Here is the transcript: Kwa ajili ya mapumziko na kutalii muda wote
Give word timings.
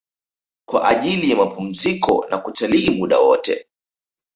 Kwa 0.67 0.87
ajili 0.89 1.29
ya 1.29 1.35
mapumziko 1.37 2.25
na 2.29 2.37
kutalii 2.37 2.89
muda 2.89 3.19
wote 3.19 3.67